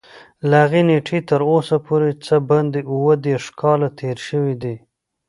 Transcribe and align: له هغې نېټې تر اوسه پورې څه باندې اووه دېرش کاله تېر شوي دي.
له 0.49 0.57
هغې 0.63 0.81
نېټې 0.89 1.19
تر 1.29 1.41
اوسه 1.51 1.75
پورې 1.87 2.11
څه 2.25 2.35
باندې 2.49 2.79
اووه 2.91 3.13
دېرش 3.25 3.45
کاله 3.59 3.89
تېر 3.99 4.17
شوي 4.29 4.55
دي. 4.63 4.75